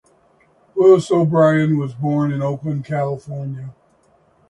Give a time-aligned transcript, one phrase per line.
[0.73, 3.71] Willis O'Brien was born in Oakland, California.